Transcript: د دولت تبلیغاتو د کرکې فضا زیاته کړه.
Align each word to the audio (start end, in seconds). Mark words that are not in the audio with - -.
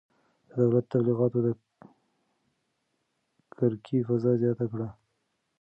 د 0.47 0.49
دولت 0.59 0.85
تبلیغاتو 0.93 1.39
د 1.45 1.47
کرکې 3.57 3.97
فضا 4.07 4.31
زیاته 4.41 4.65
کړه. 4.71 4.87